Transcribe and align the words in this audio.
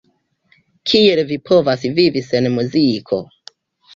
Kiel 0.91 1.19
vi 1.31 1.37
povas 1.49 1.85
vivi 1.99 2.25
sen 2.31 2.49
muziko? 2.55 3.23